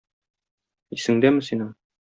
Исеңдәме 0.99 1.47
синең? 1.51 1.75